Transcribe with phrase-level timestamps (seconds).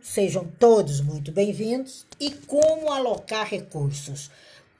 [0.00, 2.06] Sejam todos muito bem-vindos.
[2.18, 4.30] E como alocar recursos?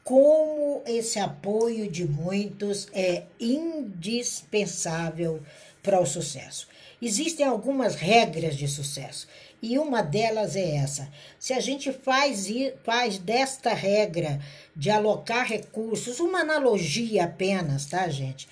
[0.03, 5.43] Como esse apoio de muitos é indispensável
[5.83, 6.69] para o sucesso?
[7.01, 9.29] Existem algumas regras de sucesso
[9.61, 11.11] e uma delas é essa.
[11.39, 12.47] Se a gente faz,
[12.85, 14.41] faz desta regra
[14.75, 18.49] de alocar recursos, uma analogia apenas, tá, gente?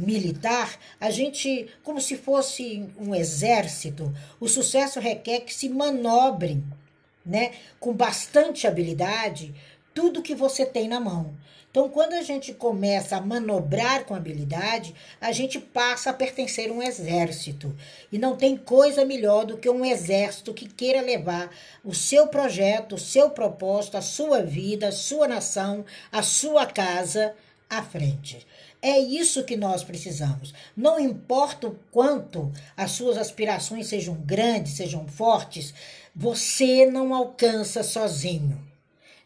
[0.00, 6.62] Militar, a gente, como se fosse um exército, o sucesso requer que se manobre,
[7.24, 9.54] né, com bastante habilidade,
[9.94, 11.34] tudo que você tem na mão.
[11.70, 16.72] Então, quando a gente começa a manobrar com habilidade, a gente passa a pertencer a
[16.72, 17.76] um exército.
[18.10, 21.48] E não tem coisa melhor do que um exército que queira levar
[21.84, 27.36] o seu projeto, o seu propósito, a sua vida, a sua nação, a sua casa
[27.70, 28.44] à frente.
[28.82, 30.52] É isso que nós precisamos.
[30.76, 35.72] Não importa o quanto as suas aspirações sejam grandes, sejam fortes,
[36.14, 38.60] você não alcança sozinho.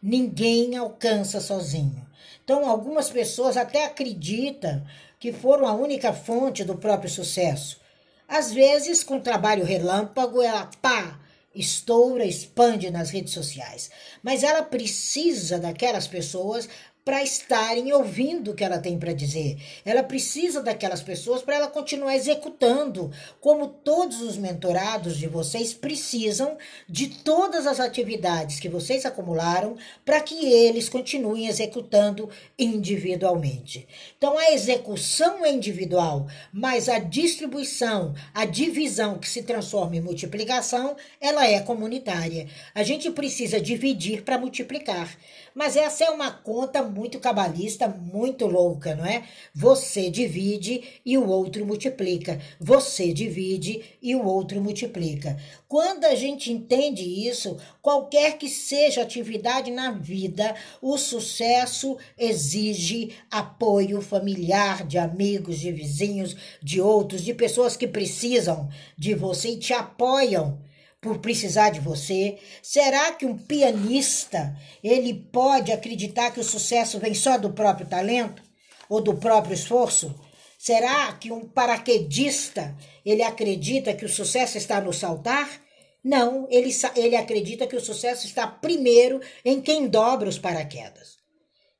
[0.02, 2.06] Ninguém alcança sozinho.
[2.44, 4.84] Então, algumas pessoas até acreditam
[5.18, 7.80] que foram a única fonte do próprio sucesso.
[8.28, 11.18] Às vezes, com trabalho relâmpago, ela pá,
[11.54, 13.90] estoura, expande nas redes sociais.
[14.22, 16.68] Mas ela precisa daquelas pessoas
[17.04, 19.58] para estarem ouvindo o que ela tem para dizer.
[19.84, 23.10] Ela precisa daquelas pessoas para ela continuar executando,
[23.40, 26.56] como todos os mentorados de vocês precisam
[26.88, 33.86] de todas as atividades que vocês acumularam para que eles continuem executando individualmente.
[34.16, 40.96] Então a execução é individual, mas a distribuição, a divisão que se transforma em multiplicação,
[41.20, 42.48] ela é comunitária.
[42.74, 45.14] A gente precisa dividir para multiplicar.
[45.54, 49.22] Mas essa é uma conta muito cabalista, muito louca, não é?
[49.54, 52.40] Você divide e o outro multiplica.
[52.58, 55.38] Você divide e o outro multiplica.
[55.68, 63.12] Quando a gente entende isso, qualquer que seja a atividade na vida, o sucesso exige
[63.30, 69.58] apoio familiar, de amigos, de vizinhos, de outros, de pessoas que precisam de você e
[69.58, 70.58] te apoiam
[71.04, 72.38] por precisar de você?
[72.62, 78.42] Será que um pianista, ele pode acreditar que o sucesso vem só do próprio talento
[78.88, 80.18] ou do próprio esforço?
[80.58, 85.60] Será que um paraquedista, ele acredita que o sucesso está no saltar?
[86.02, 91.18] Não, ele, ele acredita que o sucesso está primeiro em quem dobra os paraquedas.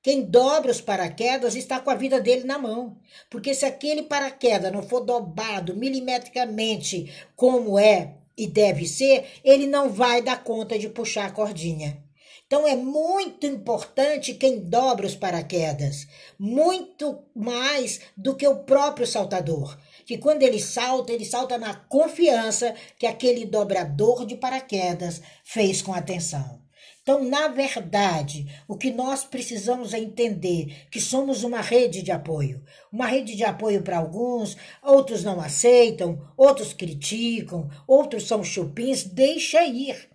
[0.02, 2.98] Quem dobra os paraquedas está com a vida dele na mão.
[3.30, 9.90] Porque se aquele paraquedas não for dobrado milimetricamente como é e deve ser, ele não
[9.90, 12.02] vai dar conta de puxar a cordinha.
[12.46, 16.06] Então é muito importante quem dobra os paraquedas,
[16.38, 22.74] muito mais do que o próprio saltador, que quando ele salta, ele salta na confiança
[22.98, 26.63] que aquele dobrador de paraquedas fez com atenção.
[27.02, 32.62] Então, na verdade, o que nós precisamos é entender que somos uma rede de apoio.
[32.90, 39.04] Uma rede de apoio para alguns, outros não aceitam, outros criticam, outros são chupins.
[39.04, 40.08] Deixa ir.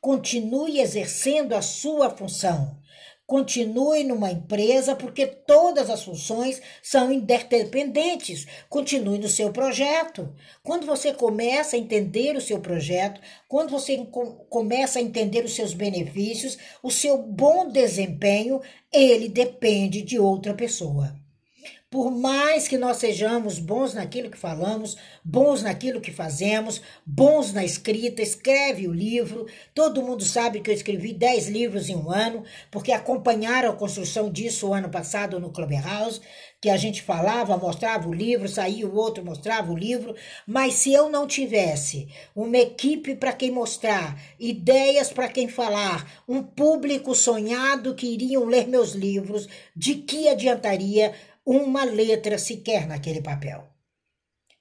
[0.00, 2.81] Continue exercendo a sua função.
[3.32, 8.46] Continue numa empresa, porque todas as funções são interdependentes.
[8.68, 10.34] Continue no seu projeto.
[10.62, 14.06] Quando você começa a entender o seu projeto, quando você
[14.50, 18.60] começa a entender os seus benefícios, o seu bom desempenho,
[18.92, 21.21] ele depende de outra pessoa.
[21.92, 27.62] Por mais que nós sejamos bons naquilo que falamos, bons naquilo que fazemos, bons na
[27.62, 29.44] escrita, escreve o livro.
[29.74, 34.32] Todo mundo sabe que eu escrevi 10 livros em um ano, porque acompanharam a construção
[34.32, 36.22] disso o ano passado no Clubhouse,
[36.62, 40.14] que a gente falava, mostrava o livro, saía o outro, mostrava o livro.
[40.46, 46.42] Mas se eu não tivesse uma equipe para quem mostrar, ideias para quem falar, um
[46.42, 51.12] público sonhado que iriam ler meus livros, de que adiantaria?
[51.44, 53.68] Uma letra sequer naquele papel.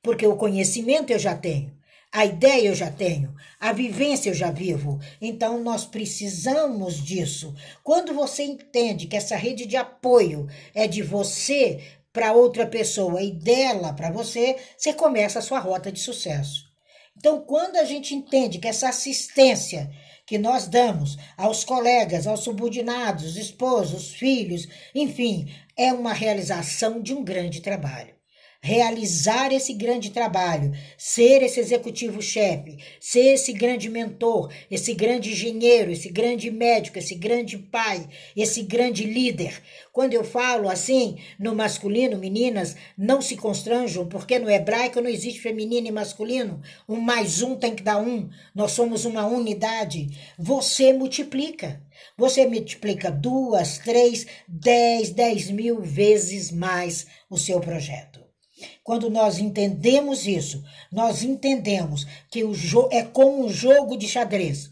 [0.02, 1.76] Porque o conhecimento eu já tenho,
[2.12, 5.00] a ideia eu já tenho, a vivência eu já vivo.
[5.22, 7.56] Então nós precisamos disso.
[7.84, 11.82] Quando você entende que essa rede de apoio é de você
[12.12, 16.70] para outra pessoa e dela para você, você começa a sua rota de sucesso.
[17.16, 19.90] Então, quando a gente entende que essa assistência
[20.26, 27.24] que nós damos aos colegas, aos subordinados, esposos, filhos, enfim, é uma realização de um
[27.24, 28.21] grande trabalho.
[28.64, 36.10] Realizar esse grande trabalho, ser esse executivo-chefe, ser esse grande mentor, esse grande engenheiro, esse
[36.10, 39.60] grande médico, esse grande pai, esse grande líder.
[39.92, 45.42] Quando eu falo assim no masculino, meninas, não se constranjam, porque no hebraico não existe
[45.42, 46.62] feminino e masculino.
[46.88, 48.30] Um mais um tem que dar um.
[48.54, 50.08] Nós somos uma unidade.
[50.38, 51.82] Você multiplica.
[52.16, 58.21] Você multiplica duas, três, dez, dez mil vezes mais o seu projeto.
[58.84, 62.54] Quando nós entendemos isso, nós entendemos que o
[62.92, 64.72] é como um jogo de xadrez.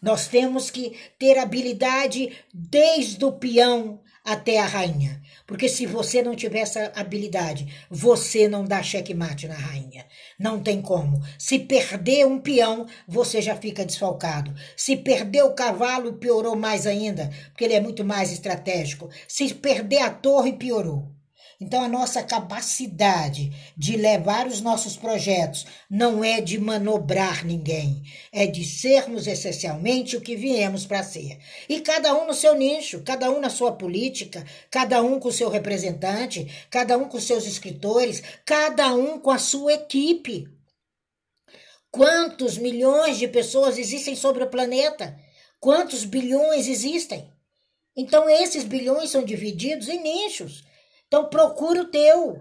[0.00, 5.20] Nós temos que ter habilidade desde o peão até a rainha.
[5.46, 10.06] Porque se você não tiver essa habilidade, você não dá checkmate na rainha.
[10.38, 11.20] Não tem como.
[11.38, 14.54] Se perder um peão, você já fica desfalcado.
[14.76, 19.10] Se perder o cavalo, piorou mais ainda, porque ele é muito mais estratégico.
[19.26, 21.19] Se perder a torre, piorou.
[21.60, 28.02] Então, a nossa capacidade de levar os nossos projetos não é de manobrar ninguém,
[28.32, 31.38] é de sermos essencialmente o que viemos para ser.
[31.68, 35.32] E cada um no seu nicho, cada um na sua política, cada um com o
[35.32, 40.48] seu representante, cada um com seus escritores, cada um com a sua equipe.
[41.90, 45.14] Quantos milhões de pessoas existem sobre o planeta?
[45.58, 47.30] Quantos bilhões existem?
[47.94, 50.69] Então, esses bilhões são divididos em nichos.
[51.10, 52.40] Então procura o teu.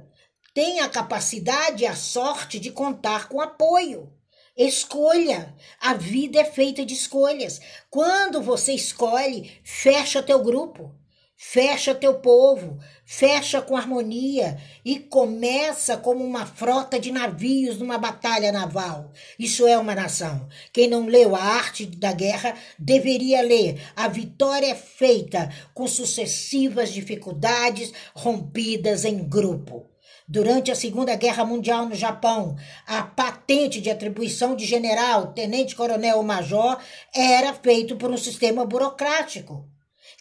[0.54, 4.14] Tenha a capacidade e a sorte de contar com apoio.
[4.56, 5.56] Escolha.
[5.82, 7.60] A vida é feita de escolhas.
[7.90, 10.94] Quando você escolhe, fecha teu grupo,
[11.42, 18.52] fecha teu povo, fecha com harmonia e começa como uma frota de navios numa batalha
[18.52, 19.14] naval.
[19.40, 20.50] Isso é uma nação.
[20.74, 23.82] Quem não leu a arte da guerra deveria ler.
[23.96, 29.86] A vitória é feita com sucessivas dificuldades rompidas em grupo.
[30.28, 36.18] Durante a Segunda Guerra Mundial no Japão, a patente de atribuição de general, tenente coronel
[36.18, 36.78] ou major
[37.16, 39.66] era feito por um sistema burocrático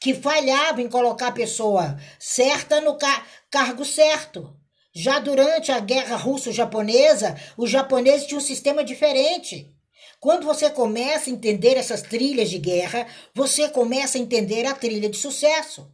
[0.00, 4.55] que falhava em colocar a pessoa certa no car cargo certo.
[4.95, 9.75] Já durante a guerra russo-japonesa, os japoneses tinham um sistema diferente.
[10.21, 15.09] Quando você começa a entender essas trilhas de guerra, você começa a entender a trilha
[15.09, 15.89] de sucesso.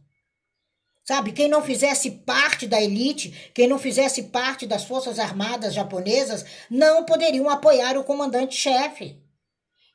[1.03, 6.43] Sabe, quem não fizesse parte da elite, quem não fizesse parte das Forças Armadas japonesas,
[6.67, 9.21] não poderiam apoiar o comandante-chefe.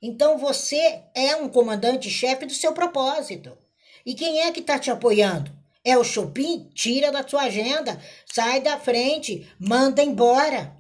[0.01, 3.59] Então você é um comandante-chefe do seu propósito.
[4.05, 5.53] E quem é que está te apoiando?
[5.85, 6.71] É o Chopin?
[6.75, 10.77] Tira da sua agenda, sai da frente, manda embora.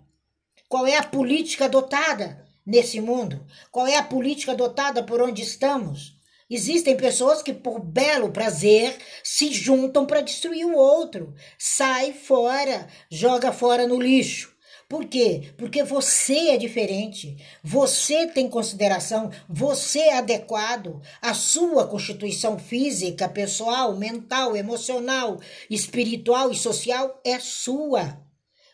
[0.68, 3.44] Qual é a política adotada nesse mundo?
[3.70, 6.20] Qual é a política adotada por onde estamos?
[6.50, 11.32] Existem pessoas que, por belo prazer, se juntam para destruir o outro.
[11.56, 14.52] Sai fora, joga fora no lixo.
[14.90, 15.52] Por quê?
[15.56, 23.96] Porque você é diferente, você tem consideração, você é adequado, a sua constituição física, pessoal,
[23.96, 25.38] mental, emocional,
[25.70, 28.18] espiritual e social é sua.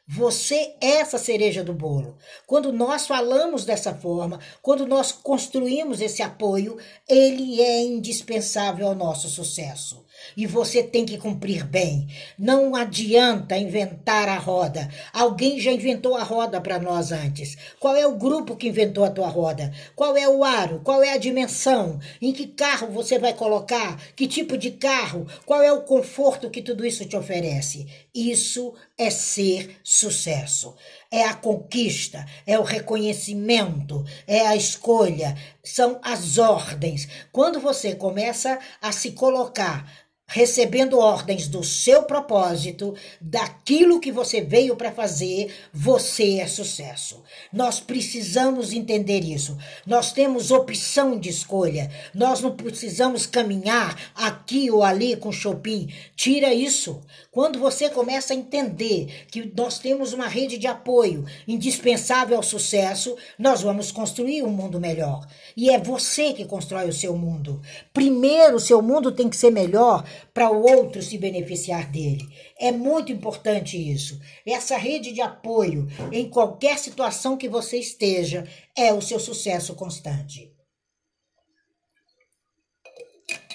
[0.08, 2.16] Você é essa cereja do bolo.
[2.46, 9.28] Quando nós falamos dessa forma, quando nós construímos esse apoio, ele é indispensável ao nosso
[9.28, 10.05] sucesso
[10.36, 12.08] e você tem que cumprir bem.
[12.38, 14.88] Não adianta inventar a roda.
[15.12, 17.56] Alguém já inventou a roda para nós antes.
[17.80, 19.72] Qual é o grupo que inventou a tua roda?
[19.94, 20.80] Qual é o aro?
[20.84, 21.98] Qual é a dimensão?
[22.20, 24.00] Em que carro você vai colocar?
[24.14, 25.26] Que tipo de carro?
[25.44, 27.86] Qual é o conforto que tudo isso te oferece?
[28.14, 30.74] Isso é ser sucesso.
[31.10, 37.08] É a conquista, é o reconhecimento, é a escolha, são as ordens.
[37.30, 44.74] Quando você começa a se colocar recebendo ordens do seu propósito, daquilo que você veio
[44.74, 47.22] para fazer, você é sucesso.
[47.52, 49.56] Nós precisamos entender isso.
[49.86, 51.90] Nós temos opção de escolha.
[52.12, 55.92] Nós não precisamos caminhar aqui ou ali com shopping.
[56.16, 57.00] Tira isso.
[57.36, 63.14] Quando você começa a entender que nós temos uma rede de apoio indispensável ao sucesso,
[63.38, 65.28] nós vamos construir um mundo melhor.
[65.54, 67.60] E é você que constrói o seu mundo.
[67.92, 70.02] Primeiro, o seu mundo tem que ser melhor
[70.32, 72.26] para o outro se beneficiar dele.
[72.58, 74.18] É muito importante isso.
[74.46, 80.55] Essa rede de apoio em qualquer situação que você esteja é o seu sucesso constante.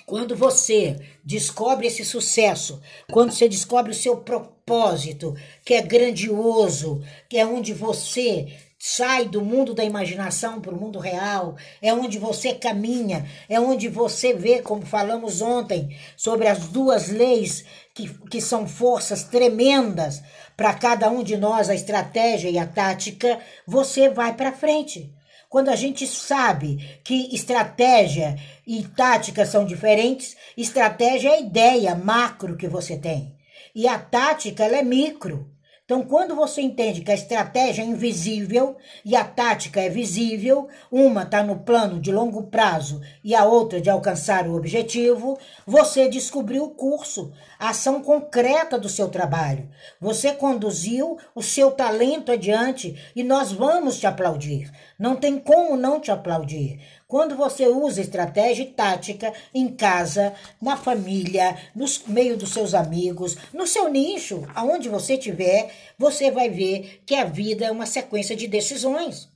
[0.05, 2.81] Quando você descobre esse sucesso,
[3.11, 8.47] quando você descobre o seu propósito, que é grandioso, que é onde você
[8.83, 13.87] sai do mundo da imaginação para o mundo real, é onde você caminha, é onde
[13.87, 20.23] você vê, como falamos ontem, sobre as duas leis que, que são forças tremendas
[20.57, 25.13] para cada um de nós, a estratégia e a tática, você vai para frente.
[25.51, 32.55] Quando a gente sabe que estratégia e tática são diferentes, estratégia é a ideia macro
[32.55, 33.35] que você tem.
[33.75, 35.50] E a tática ela é micro.
[35.91, 41.23] Então, quando você entende que a estratégia é invisível e a tática é visível, uma
[41.23, 46.63] está no plano de longo prazo e a outra de alcançar o objetivo, você descobriu
[46.63, 49.67] o curso, a ação concreta do seu trabalho.
[49.99, 54.71] Você conduziu o seu talento adiante e nós vamos te aplaudir.
[54.97, 56.79] Não tem como não te aplaudir.
[57.11, 63.35] Quando você usa estratégia e tática em casa, na família, no meio dos seus amigos,
[63.51, 68.33] no seu nicho, aonde você estiver, você vai ver que a vida é uma sequência
[68.33, 69.27] de decisões.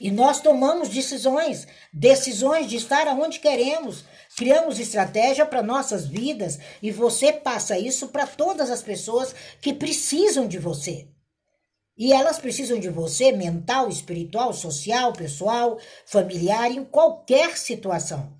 [0.00, 4.04] E nós tomamos decisões, decisões de estar aonde queremos.
[4.36, 10.48] Criamos estratégia para nossas vidas e você passa isso para todas as pessoas que precisam
[10.48, 11.06] de você.
[12.00, 18.32] E elas precisam de você mental, espiritual, social, pessoal, familiar, em qualquer situação.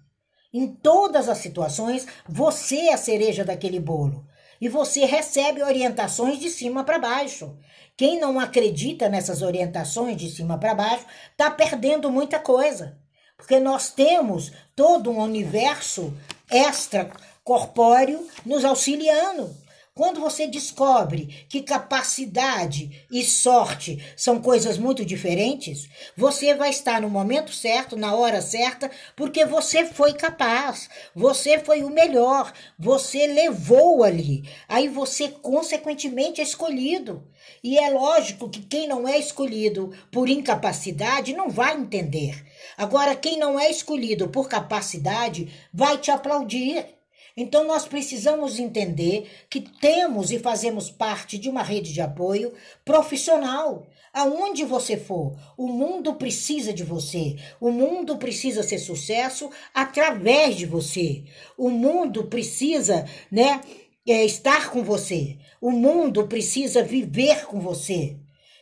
[0.50, 4.25] Em todas as situações, você é a cereja daquele bolo.
[4.59, 7.55] E você recebe orientações de cima para baixo.
[7.99, 12.97] Quem não acredita nessas orientações de cima para baixo está perdendo muita coisa.
[13.37, 16.17] Porque nós temos todo um universo
[16.50, 17.11] extra
[17.45, 19.55] corpóreo nos auxiliando.
[19.93, 27.11] Quando você descobre que capacidade e sorte são coisas muito diferentes, você vai estar no
[27.11, 34.05] momento certo, na hora certa, porque você foi capaz, você foi o melhor, você levou
[34.05, 34.49] ali.
[34.69, 37.29] Aí você, consequentemente, é escolhido.
[37.63, 42.47] E é lógico que quem não é escolhido por incapacidade não vai entender.
[42.79, 47.00] Agora, quem não é escolhido por capacidade vai te aplaudir.
[47.37, 52.53] Então, nós precisamos entender que temos e fazemos parte de uma rede de apoio
[52.85, 53.87] profissional.
[54.13, 57.37] Aonde você for, o mundo precisa de você.
[57.61, 61.25] O mundo precisa ser sucesso através de você.
[61.57, 63.61] O mundo precisa, né,
[64.07, 65.39] é, estar com você.
[65.61, 68.17] O mundo precisa viver com você.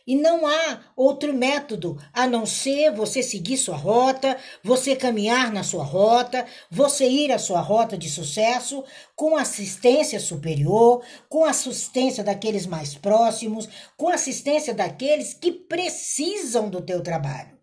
[0.09, 5.61] E não há outro método a não ser você seguir sua rota, você caminhar na
[5.61, 8.83] sua rota, você ir à sua rota de sucesso
[9.15, 17.03] com assistência superior, com assistência daqueles mais próximos, com assistência daqueles que precisam do teu
[17.03, 17.58] trabalho.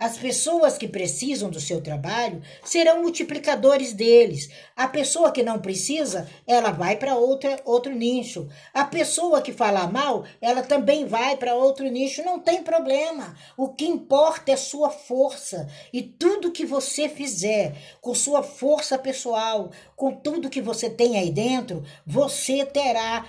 [0.00, 4.48] As pessoas que precisam do seu trabalho serão multiplicadores deles.
[4.74, 8.48] A pessoa que não precisa, ela vai para outro nicho.
[8.72, 12.24] A pessoa que fala mal, ela também vai para outro nicho.
[12.24, 13.36] Não tem problema.
[13.58, 15.68] O que importa é sua força.
[15.92, 21.30] E tudo que você fizer com sua força pessoal, com tudo que você tem aí
[21.30, 23.26] dentro, você terá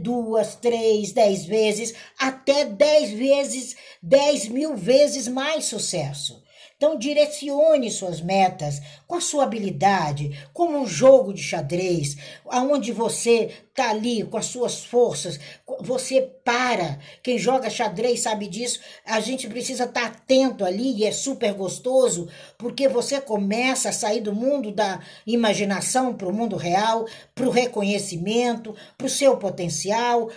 [0.00, 6.42] duas, três, dez vezes, até dez vezes, dez mil vezes mais sucesso.
[6.78, 12.16] Então, direcione suas metas com a sua habilidade, como um jogo de xadrez,
[12.48, 15.40] aonde você tá ali com as suas forças,
[15.80, 17.00] você para.
[17.20, 18.78] Quem joga xadrez sabe disso.
[19.04, 23.92] A gente precisa estar tá atento ali e é super gostoso, porque você começa a
[23.92, 29.36] sair do mundo da imaginação para o mundo real, para o reconhecimento, para o seu
[29.36, 30.30] potencial,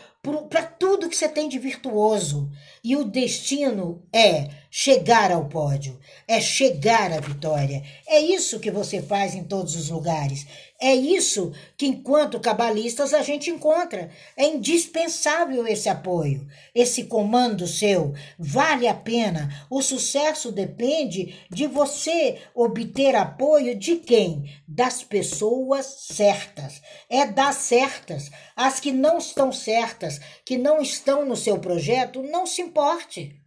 [0.50, 2.50] para tudo que você tem de virtuoso.
[2.84, 7.84] E o destino é chegar ao pódio, é chegar à vitória.
[8.08, 10.48] É isso que você faz em todos os lugares.
[10.80, 14.10] É isso que, enquanto cabalistas, a gente encontra.
[14.38, 18.14] É indispensável esse apoio, esse comando seu.
[18.40, 19.68] Vale a pena.
[19.70, 24.46] O sucesso depende de você obter apoio de quem?
[24.66, 26.82] Das pessoas certas.
[27.10, 28.32] É das certas.
[28.56, 33.41] As que não estão certas, que não estão no seu projeto, não se importe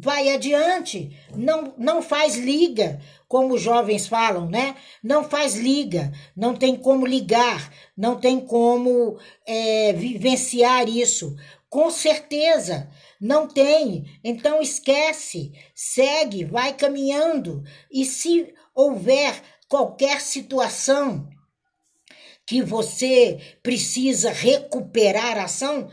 [0.00, 4.76] vai adiante, não, não faz liga, como os jovens falam, né?
[5.02, 11.36] Não faz liga, não tem como ligar, não tem como é, vivenciar isso.
[11.68, 12.88] Com certeza,
[13.20, 14.06] não tem.
[14.22, 17.62] Então esquece, segue, vai caminhando.
[17.90, 21.28] E se houver qualquer situação
[22.46, 25.90] que você precisa recuperar a ação,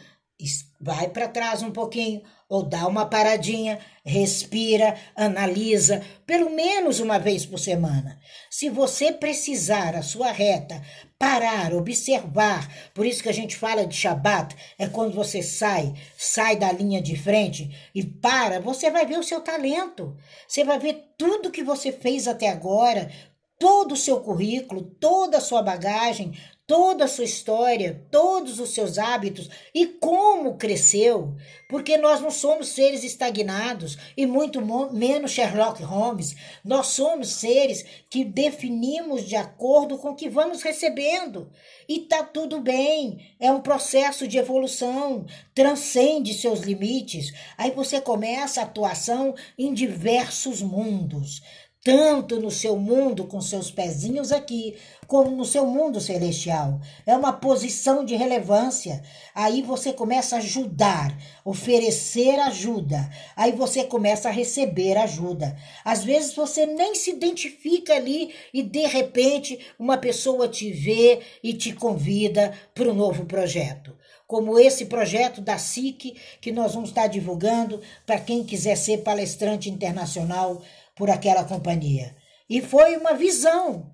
[0.80, 7.46] vai para trás um pouquinho, ou dá uma paradinha, respira, analisa, pelo menos uma vez
[7.46, 8.20] por semana.
[8.50, 10.82] Se você precisar a sua reta,
[11.18, 16.56] parar, observar, por isso que a gente fala de Shabat, é quando você sai, sai
[16.56, 20.16] da linha de frente e para, você vai ver o seu talento.
[20.48, 23.12] Você vai ver tudo que você fez até agora,
[23.60, 28.98] todo o seu currículo, toda a sua bagagem, toda a sua história, todos os seus
[28.98, 31.36] hábitos e como cresceu,
[31.69, 34.60] porque nós não somos seres estagnados e muito
[34.91, 36.36] menos Sherlock Holmes.
[36.63, 41.51] Nós somos seres que definimos de acordo com o que vamos recebendo.
[41.88, 47.31] E tá tudo bem, é um processo de evolução, transcende seus limites.
[47.57, 51.41] Aí você começa a atuação em diversos mundos
[51.86, 54.75] tanto no seu mundo com seus pezinhos aqui,
[55.06, 56.82] como no seu mundo celestial.
[57.06, 59.04] É uma posição de relevância.
[59.36, 61.15] Aí você começa a ajudar,
[61.46, 63.08] oferecer ajuda.
[63.36, 65.56] Aí você começa a receber ajuda.
[65.84, 71.54] Às vezes você nem se identifica ali e de repente uma pessoa te vê e
[71.54, 73.96] te convida para um novo projeto
[74.27, 79.70] como esse projeto da SIC, que nós vamos estar divulgando para quem quiser ser palestrante
[79.70, 80.63] internacional
[80.96, 82.16] por aquela companhia.
[82.50, 83.92] E foi uma visão.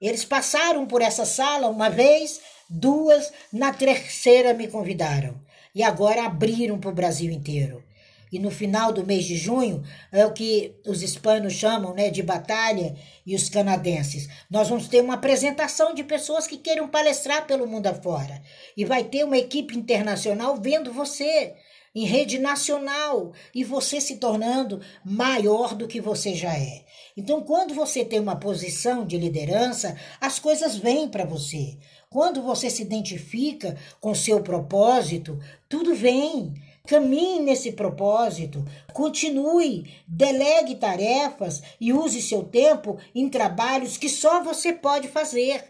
[0.00, 5.40] Eles passaram por essa sala uma vez, duas, na terceira me convidaram.
[5.74, 7.82] E agora abriram para o Brasil inteiro.
[8.32, 12.20] E no final do mês de junho, é o que os hispanos chamam né, de
[12.22, 14.28] batalha, e os canadenses.
[14.50, 18.42] Nós vamos ter uma apresentação de pessoas que queiram palestrar pelo mundo afora.
[18.76, 21.54] E vai ter uma equipe internacional vendo você
[21.94, 26.84] em rede nacional e você se tornando maior do que você já é.
[27.16, 31.78] Então, quando você tem uma posição de liderança, as coisas vêm para você.
[32.10, 36.54] Quando você se identifica com seu propósito, tudo vem.
[36.86, 44.70] Caminhe nesse propósito, continue, delegue tarefas e use seu tempo em trabalhos que só você
[44.70, 45.64] pode fazer.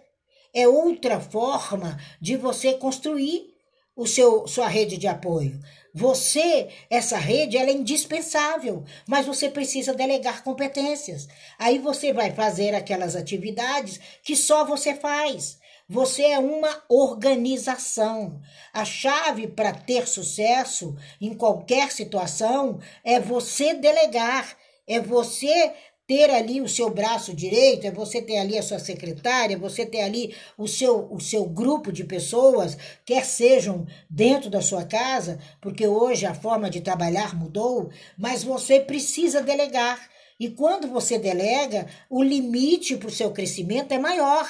[0.52, 3.54] É outra forma de você construir
[3.94, 5.60] o seu sua rede de apoio.
[5.96, 11.28] Você, essa rede, ela é indispensável, mas você precisa delegar competências.
[11.56, 15.56] Aí você vai fazer aquelas atividades que só você faz.
[15.88, 18.40] Você é uma organização.
[18.72, 24.56] A chave para ter sucesso em qualquer situação é você delegar,
[24.88, 25.72] é você
[26.06, 30.02] ter ali o seu braço direito, é você ter ali a sua secretária, você ter
[30.02, 35.86] ali o seu, o seu grupo de pessoas, quer sejam dentro da sua casa, porque
[35.86, 40.10] hoje a forma de trabalhar mudou, mas você precisa delegar.
[40.38, 44.46] E quando você delega, o limite para o seu crescimento é maior.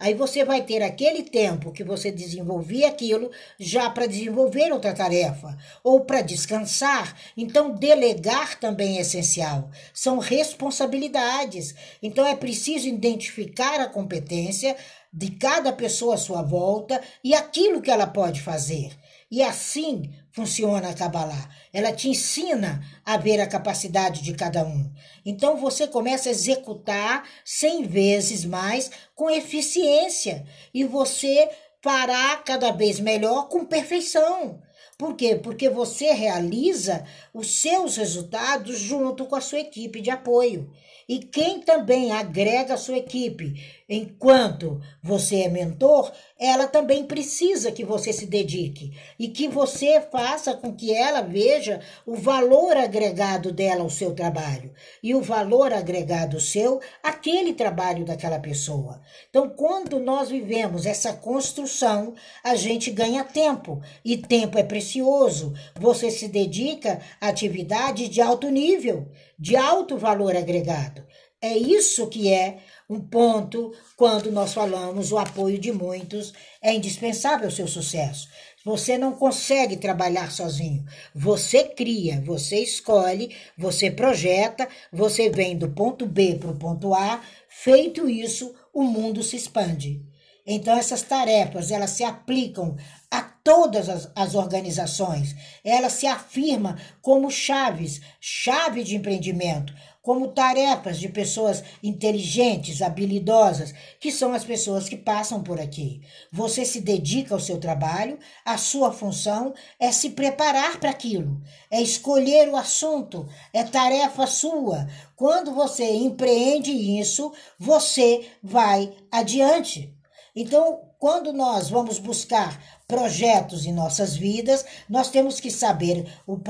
[0.00, 5.58] Aí você vai ter aquele tempo que você desenvolvia aquilo já para desenvolver outra tarefa
[5.82, 7.16] ou para descansar.
[7.36, 9.70] Então, delegar também é essencial.
[9.92, 11.74] São responsabilidades.
[12.00, 14.76] Então, é preciso identificar a competência
[15.12, 18.96] de cada pessoa à sua volta e aquilo que ela pode fazer.
[19.30, 21.50] E assim funciona a Kabbalah.
[21.72, 24.88] Ela te ensina a ver a capacidade de cada um.
[25.26, 31.50] Então você começa a executar 100 vezes mais com eficiência e você
[31.82, 34.62] fará cada vez melhor com perfeição.
[34.96, 35.34] Por quê?
[35.34, 40.70] Porque você realiza os seus resultados junto com a sua equipe de apoio.
[41.08, 47.84] E quem também agrega a sua equipe enquanto você é mentor, ela também precisa que
[47.84, 53.82] você se dedique e que você faça com que ela veja o valor agregado dela
[53.82, 59.00] ao seu trabalho e o valor agregado seu àquele trabalho daquela pessoa.
[59.30, 65.54] Então, quando nós vivemos essa construção, a gente ganha tempo e tempo é precioso.
[65.80, 71.06] Você se dedica a atividades de alto nível, de alto valor agregado.
[71.40, 77.46] É isso que é um ponto quando nós falamos o apoio de muitos é indispensável
[77.46, 78.28] ao seu sucesso.
[78.64, 80.84] Você não consegue trabalhar sozinho.
[81.14, 87.20] Você cria, você escolhe, você projeta, você vem do ponto B para o ponto A.
[87.48, 90.02] Feito isso, o mundo se expande.
[90.46, 92.74] Então essas tarefas elas se aplicam
[93.10, 95.36] a todas as, as organizações.
[95.62, 99.74] Ela se afirma como chaves, chave de empreendimento,
[100.08, 106.00] como tarefas de pessoas inteligentes, habilidosas, que são as pessoas que passam por aqui.
[106.32, 111.82] Você se dedica ao seu trabalho, a sua função é se preparar para aquilo, é
[111.82, 114.88] escolher o assunto, é tarefa sua.
[115.14, 119.94] Quando você empreende isso, você vai adiante.
[120.34, 126.40] Então, quando nós vamos buscar projetos em nossas vidas, nós temos que saber o,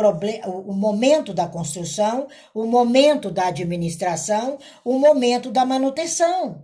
[0.68, 6.62] o momento da construção, o momento da administração, o momento da manutenção.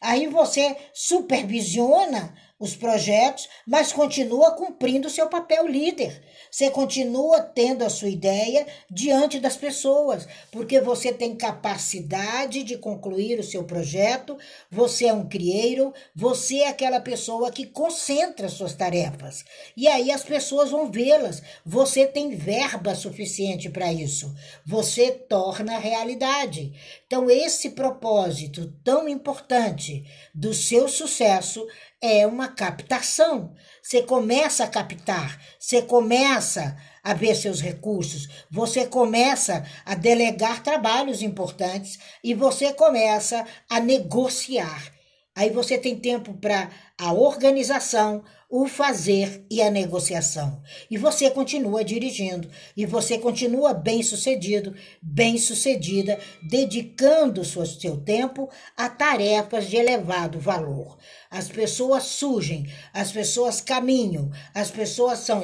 [0.00, 6.22] Aí você supervisiona os projetos, mas continua cumprindo seu papel líder.
[6.50, 13.38] Você continua tendo a sua ideia diante das pessoas, porque você tem capacidade de concluir
[13.38, 14.38] o seu projeto,
[14.70, 19.44] você é um crieiro, você é aquela pessoa que concentra suas tarefas.
[19.76, 21.42] E aí as pessoas vão vê-las.
[21.64, 24.34] Você tem verba suficiente para isso.
[24.64, 26.72] Você torna realidade.
[27.06, 31.66] Então, esse propósito tão importante do seu sucesso
[32.00, 33.54] é uma captação.
[33.82, 41.22] Você começa a captar, você começa a ver seus recursos, você começa a delegar trabalhos
[41.22, 44.95] importantes e você começa a negociar.
[45.36, 50.62] Aí você tem tempo para a organização, o fazer e a negociação.
[50.90, 56.18] E você continua dirigindo, e você continua bem sucedido, bem sucedida,
[56.48, 60.96] dedicando seu tempo a tarefas de elevado valor.
[61.30, 65.42] As pessoas surgem, as pessoas caminham, as pessoas são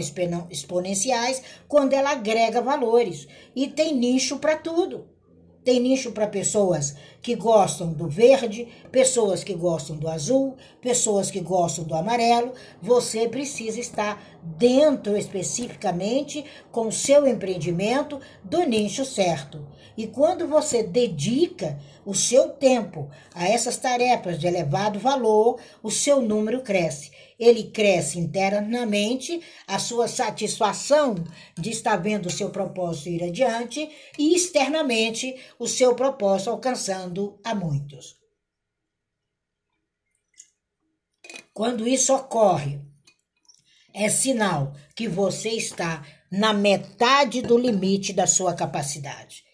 [0.50, 3.28] exponenciais quando ela agrega valores.
[3.55, 5.12] E tem nicho para tudo.
[5.64, 11.40] Tem nicho para pessoas que gostam do verde, pessoas que gostam do azul, pessoas que
[11.40, 12.53] gostam do amarelo.
[12.81, 19.64] Você precisa estar dentro especificamente com o seu empreendimento do nicho certo.
[19.96, 26.20] E quando você dedica o seu tempo a essas tarefas de elevado valor, o seu
[26.22, 27.11] número cresce.
[27.38, 31.14] Ele cresce internamente, a sua satisfação
[31.59, 37.55] de estar vendo o seu propósito ir adiante, e externamente, o seu propósito alcançando a
[37.55, 38.16] muitos.
[41.52, 42.81] Quando isso ocorre,
[43.92, 49.44] é sinal que você está na metade do limite da sua capacidade.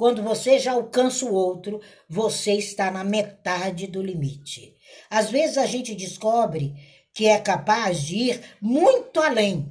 [0.00, 4.74] Quando você já alcança o outro, você está na metade do limite.
[5.10, 6.72] Às vezes a gente descobre
[7.12, 9.70] que é capaz de ir muito além.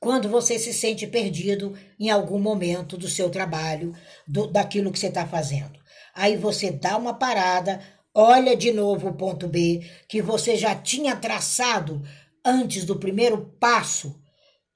[0.00, 3.94] Quando você se sente perdido em algum momento do seu trabalho,
[4.26, 5.78] do, daquilo que você está fazendo.
[6.14, 7.82] Aí você dá uma parada,
[8.14, 12.00] olha de novo o ponto B, que você já tinha traçado
[12.42, 14.18] antes do primeiro passo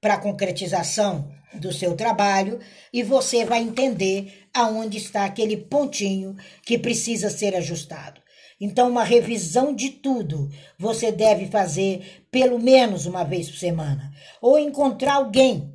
[0.00, 2.60] para a concretização do seu trabalho
[2.92, 8.20] e você vai entender aonde está aquele pontinho que precisa ser ajustado.
[8.60, 14.12] Então, uma revisão de tudo você deve fazer pelo menos uma vez por semana.
[14.42, 15.72] Ou encontrar alguém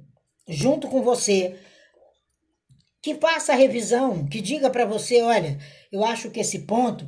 [0.48, 1.58] junto com você
[3.02, 5.58] que faça a revisão, que diga para você: olha,
[5.92, 7.06] eu acho que esse ponto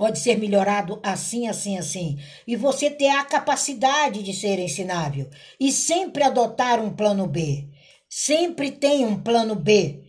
[0.00, 2.18] pode ser melhorado assim, assim, assim.
[2.46, 5.28] E você ter a capacidade de ser ensinável
[5.60, 7.68] e sempre adotar um plano B.
[8.08, 10.02] Sempre tem um plano B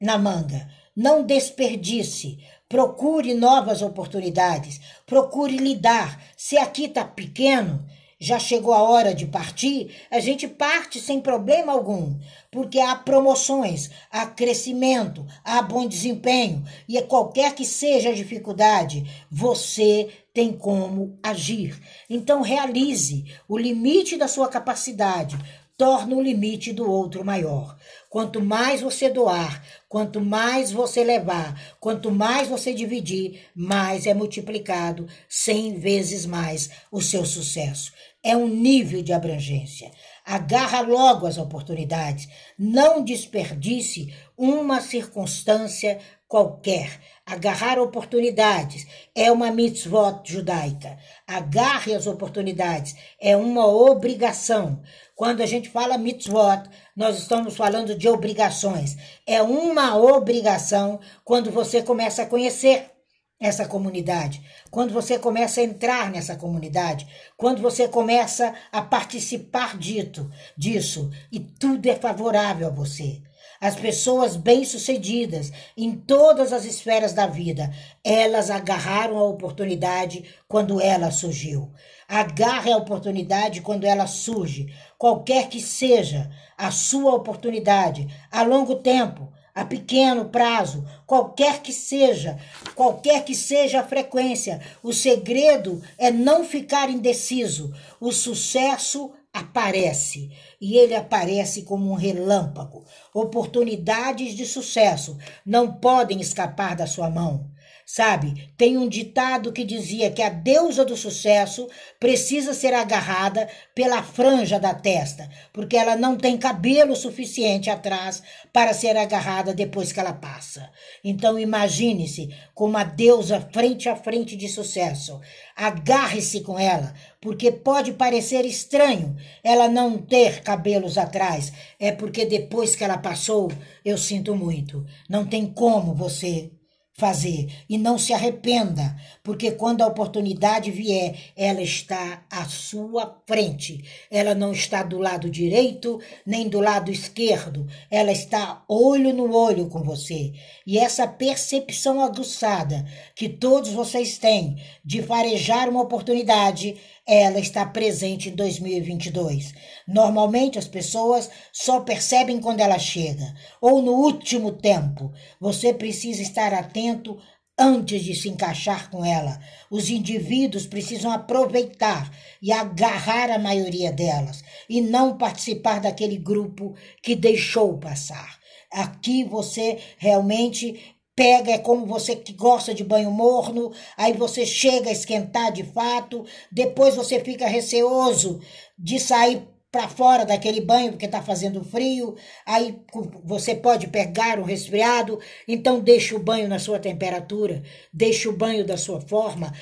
[0.00, 0.66] na manga.
[0.96, 2.38] Não desperdice.
[2.70, 4.80] Procure novas oportunidades.
[5.04, 6.18] Procure lidar.
[6.34, 7.84] Se aqui está pequeno,
[8.18, 12.18] já chegou a hora de partir, a gente parte sem problema algum,
[12.50, 20.08] porque há promoções, há crescimento, há bom desempenho, e qualquer que seja a dificuldade, você
[20.34, 21.80] tem como agir.
[22.10, 25.36] Então, realize o limite da sua capacidade,
[25.78, 27.76] torna o limite do outro maior.
[28.10, 35.06] Quanto mais você doar, quanto mais você levar, quanto mais você dividir, mais é multiplicado
[35.28, 39.90] cem vezes mais o seu sucesso é um nível de abrangência.
[40.24, 42.28] Agarra logo as oportunidades.
[42.58, 47.00] Não desperdice uma circunstância qualquer.
[47.28, 50.96] Agarrar oportunidades é uma mitzvot judaica.
[51.26, 54.80] Agarre as oportunidades é uma obrigação.
[55.14, 56.62] Quando a gente fala mitzvot,
[56.96, 58.96] nós estamos falando de obrigações.
[59.26, 62.92] É uma obrigação quando você começa a conhecer
[63.38, 70.30] essa comunidade, quando você começa a entrar nessa comunidade, quando você começa a participar dito,
[70.56, 73.20] disso, e tudo é favorável a você.
[73.60, 81.10] As pessoas bem-sucedidas em todas as esferas da vida, elas agarraram a oportunidade quando ela
[81.10, 81.72] surgiu.
[82.06, 89.32] Agarre a oportunidade quando ela surge, qualquer que seja a sua oportunidade, a longo tempo,
[89.52, 92.38] a pequeno prazo, qualquer que seja,
[92.76, 94.60] qualquer que seja a frequência.
[94.84, 97.74] O segredo é não ficar indeciso.
[98.00, 102.84] O sucesso aparece e ele aparece como um relâmpago.
[103.14, 107.50] Oportunidades de sucesso não podem escapar da sua mão.
[107.90, 111.66] Sabe, tem um ditado que dizia que a deusa do sucesso
[111.98, 118.74] precisa ser agarrada pela franja da testa, porque ela não tem cabelo suficiente atrás para
[118.74, 120.70] ser agarrada depois que ela passa.
[121.02, 125.18] Então imagine-se com uma deusa frente a frente de sucesso.
[125.56, 131.54] Agarre-se com ela, porque pode parecer estranho ela não ter cabelos atrás.
[131.80, 133.50] É porque depois que ela passou,
[133.82, 134.84] eu sinto muito.
[135.08, 136.50] Não tem como você
[136.98, 143.84] fazer e não se arrependa, porque quando a oportunidade vier, ela está à sua frente.
[144.10, 147.66] Ela não está do lado direito nem do lado esquerdo.
[147.88, 150.32] Ela está olho no olho com você.
[150.66, 152.84] E essa percepção aguçada
[153.14, 156.76] que todos vocês têm de farejar uma oportunidade
[157.08, 159.54] ela está presente em 2022.
[159.86, 165.10] Normalmente as pessoas só percebem quando ela chega ou no último tempo.
[165.40, 167.18] Você precisa estar atento
[167.58, 169.40] antes de se encaixar com ela.
[169.70, 177.16] Os indivíduos precisam aproveitar e agarrar a maioria delas e não participar daquele grupo que
[177.16, 178.38] deixou passar.
[178.70, 184.88] Aqui você realmente pega, é como você que gosta de banho morno, aí você chega
[184.88, 188.40] a esquentar de fato, depois você fica receoso
[188.78, 192.14] de sair para fora daquele banho porque está fazendo frio,
[192.46, 192.80] aí
[193.24, 198.64] você pode pegar um resfriado, então deixe o banho na sua temperatura, deixe o banho
[198.64, 199.52] da sua forma,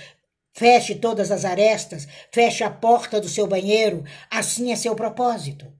[0.53, 5.73] feche todas as arestas, feche a porta do seu banheiro, assim é seu propósito.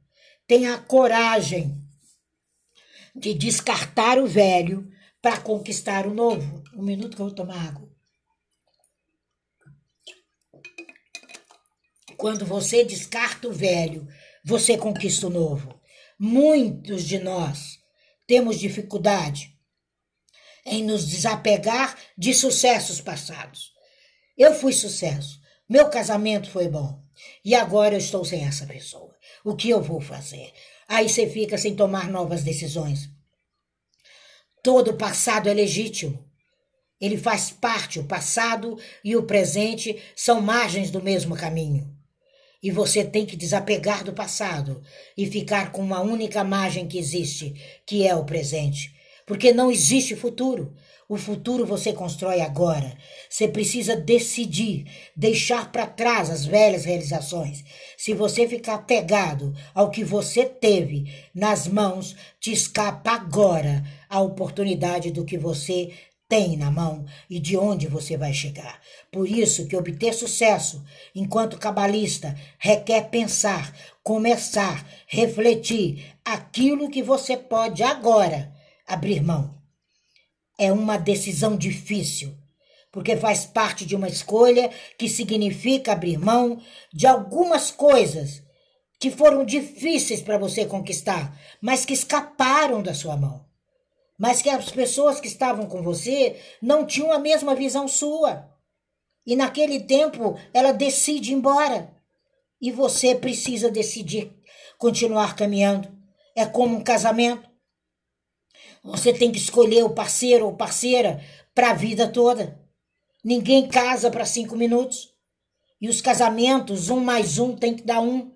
[0.47, 1.77] Tenha a coragem
[3.15, 6.63] de descartar o velho para conquistar o novo.
[6.75, 7.89] Um minuto que eu vou tomar água.
[12.17, 14.09] Quando você descarta o velho,
[14.45, 15.79] você conquista o novo.
[16.19, 17.79] Muitos de nós
[18.27, 19.55] temos dificuldade
[20.65, 23.73] em nos desapegar de sucessos passados.
[24.37, 27.03] Eu fui sucesso, meu casamento foi bom
[27.45, 29.15] e agora eu estou sem essa pessoa.
[29.45, 30.53] O que eu vou fazer?
[30.89, 33.11] Aí você fica sem tomar novas decisões.
[34.67, 36.29] Todo passado é legítimo.
[37.01, 41.89] Ele faz parte, o passado e o presente são margens do mesmo caminho.
[42.61, 44.83] E você tem que desapegar do passado
[45.17, 47.55] e ficar com uma única margem que existe,
[47.87, 48.93] que é o presente.
[49.25, 50.75] Porque não existe futuro.
[51.09, 52.97] O futuro você constrói agora.
[53.31, 57.65] Você precisa decidir, deixar para trás as velhas realizações.
[57.97, 65.13] Se você ficar pegado ao que você teve nas mãos, te escapa agora a oportunidade
[65.13, 65.93] do que você
[66.29, 68.81] tem na mão e de onde você vai chegar.
[69.13, 77.85] Por isso que obter sucesso enquanto cabalista requer pensar, começar, refletir aquilo que você pode
[77.85, 78.53] agora
[78.89, 79.56] abrir mão
[80.59, 82.35] é uma decisão difícil,
[82.91, 86.61] porque faz parte de uma escolha que significa abrir mão
[86.93, 88.43] de algumas coisas
[88.99, 93.45] que foram difíceis para você conquistar, mas que escaparam da sua mão.
[94.19, 98.51] Mas que as pessoas que estavam com você não tinham a mesma visão sua.
[99.27, 101.95] E naquele tempo ela decide ir embora.
[102.59, 104.33] E você precisa decidir
[104.79, 105.89] continuar caminhando.
[106.35, 107.46] É como um casamento.
[108.87, 111.21] Você tem que escolher o parceiro ou parceira
[111.53, 112.61] para a vida toda.
[113.25, 115.13] Ninguém casa para cinco minutos.
[115.81, 118.33] E os casamentos, um mais um tem que dar um.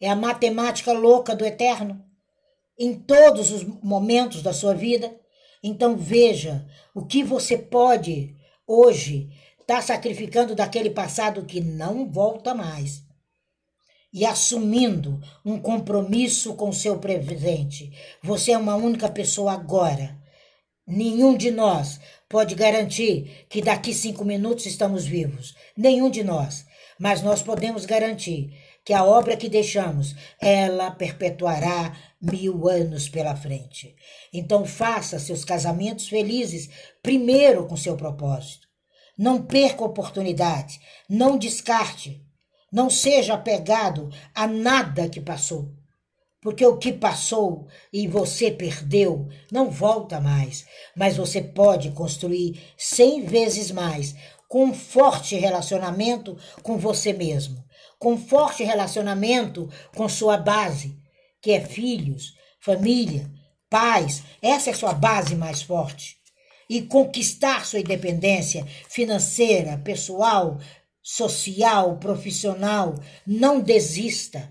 [0.00, 2.04] É a matemática louca do eterno.
[2.78, 5.14] Em todos os momentos da sua vida.
[5.62, 8.36] Então veja o que você pode
[8.66, 13.03] hoje estar tá sacrificando daquele passado que não volta mais
[14.14, 17.92] e assumindo um compromisso com seu presente.
[18.22, 20.16] Você é uma única pessoa agora.
[20.86, 21.98] Nenhum de nós
[22.28, 25.56] pode garantir que daqui cinco minutos estamos vivos.
[25.76, 26.64] Nenhum de nós.
[26.96, 33.96] Mas nós podemos garantir que a obra que deixamos, ela perpetuará mil anos pela frente.
[34.32, 36.70] Então faça seus casamentos felizes
[37.02, 38.68] primeiro com seu propósito.
[39.18, 42.23] Não perca oportunidade, não descarte.
[42.74, 45.72] Não seja apegado a nada que passou.
[46.42, 53.24] Porque o que passou e você perdeu não volta mais, mas você pode construir cem
[53.24, 54.16] vezes mais
[54.48, 57.64] com um forte relacionamento com você mesmo,
[57.96, 60.98] com forte relacionamento com sua base,
[61.40, 63.30] que é filhos, família,
[63.70, 64.24] pais.
[64.42, 66.16] Essa é sua base mais forte.
[66.68, 70.58] E conquistar sua independência financeira, pessoal,
[71.06, 72.94] social, profissional,
[73.26, 74.50] não desista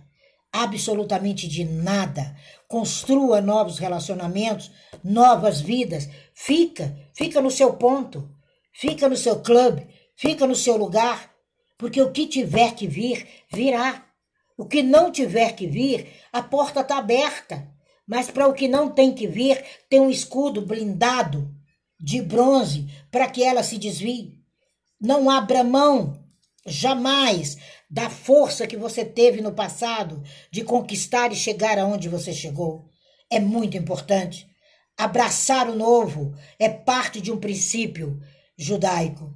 [0.51, 2.37] absolutamente de nada.
[2.67, 4.71] Construa novos relacionamentos,
[5.03, 6.07] novas vidas.
[6.35, 8.29] Fica, fica no seu ponto.
[8.75, 11.31] fica no seu clube, fica no seu lugar,
[11.77, 14.05] porque o que tiver que vir, virá.
[14.57, 17.67] O que não tiver que vir, a porta está aberta.
[18.07, 21.49] Mas para o que não tem que vir, tem um escudo blindado
[21.99, 24.39] de bronze para que ela se desvie.
[24.99, 26.22] Não abra mão
[26.65, 27.57] jamais
[27.89, 32.89] da força que você teve no passado de conquistar e chegar aonde você chegou.
[33.29, 34.47] É muito importante.
[34.97, 38.19] Abraçar o novo é parte de um princípio
[38.57, 39.33] judaico.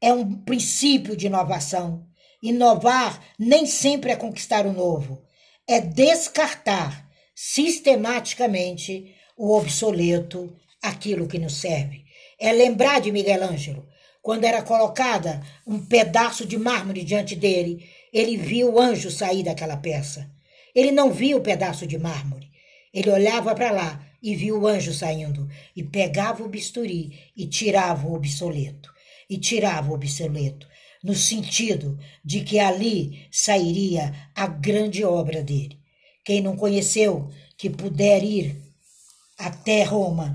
[0.00, 2.06] É um princípio de inovação.
[2.42, 5.22] Inovar nem sempre é conquistar o novo,
[5.68, 12.04] é descartar sistematicamente o obsoleto, aquilo que nos serve.
[12.38, 13.86] É lembrar de Miguel Ângelo,
[14.22, 19.76] quando era colocada um pedaço de mármore diante dele, ele viu o anjo sair daquela
[19.76, 20.30] peça.
[20.74, 22.50] Ele não viu o pedaço de mármore.
[22.92, 28.06] Ele olhava para lá e viu o anjo saindo e pegava o bisturi e tirava
[28.06, 28.92] o obsoleto.
[29.28, 30.66] E tirava o obsoleto,
[31.02, 35.78] no sentido de que ali sairia a grande obra dele.
[36.24, 38.56] Quem não conheceu, que puder ir
[39.38, 40.34] até Roma,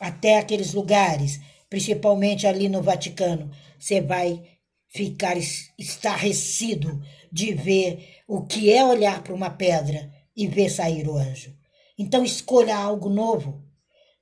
[0.00, 1.40] até aqueles lugares,
[1.74, 4.40] principalmente ali no Vaticano, você vai
[4.86, 5.36] ficar
[5.76, 11.52] estarrecido de ver o que é olhar para uma pedra e ver sair o anjo.
[11.98, 13.64] Então escolha algo novo.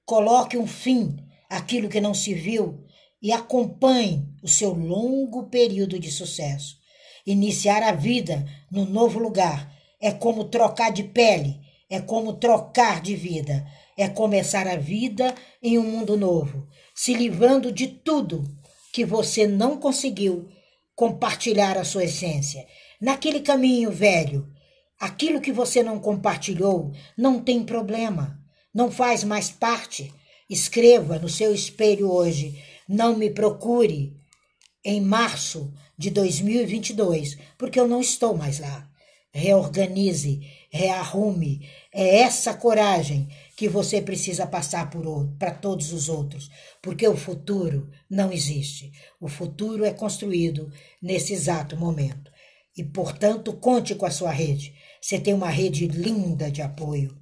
[0.07, 1.15] Coloque um fim
[1.51, 2.87] àquilo que não se viu
[3.21, 6.79] e acompanhe o seu longo período de sucesso.
[7.27, 11.61] Iniciar a vida no novo lugar é como trocar de pele,
[11.91, 17.73] é como trocar de vida, é começar a vida em um mundo novo, se livrando
[17.73, 18.45] de tudo
[18.93, 20.49] que você não conseguiu
[20.95, 22.67] compartilhar a sua essência.
[23.01, 24.49] Naquele caminho velho,
[25.01, 28.39] aquilo que você não compartilhou não tem problema,
[28.75, 30.13] não faz mais parte.
[30.49, 34.17] Escreva no seu espelho hoje: não me procure
[34.85, 38.93] em março de 2022, porque eu não estou mais lá
[39.33, 41.69] reorganize, rearrume.
[41.93, 43.29] É essa coragem
[43.63, 44.91] que você precisa passar
[45.39, 46.51] para todos os outros,
[46.83, 48.91] porque o futuro não existe.
[49.21, 50.69] O futuro é construído
[51.01, 52.29] nesse exato momento.
[52.77, 54.75] E, portanto, conte com a sua rede.
[55.01, 57.17] Você tem uma rede linda de apoio.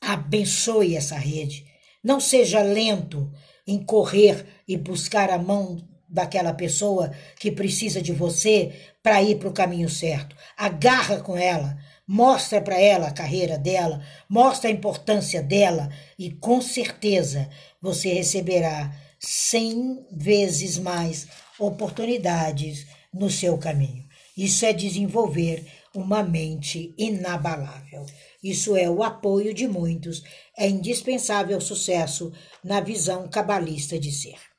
[0.00, 1.66] Abençoe essa rede.
[2.02, 3.30] Não seja lento
[3.66, 9.50] em correr e buscar a mão daquela pessoa que precisa de você para ir para
[9.50, 10.34] o caminho certo.
[10.56, 16.60] Agarra com ela, mostra para ela a carreira dela, mostra a importância dela e com
[16.60, 17.48] certeza
[17.80, 21.26] você receberá cem vezes mais
[21.58, 24.04] oportunidades no seu caminho.
[24.36, 25.64] Isso é desenvolver
[25.94, 28.04] uma mente inabalável.
[28.42, 30.22] Isso é o apoio de muitos,
[30.58, 34.53] é indispensável sucesso na visão cabalista de ser.